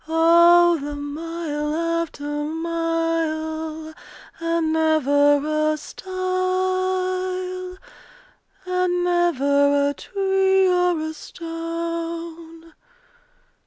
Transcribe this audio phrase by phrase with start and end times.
[0.07, 3.93] Oh the mile after mile,
[4.39, 6.17] And never a stile!
[8.65, 12.73] And never a tree or a stone!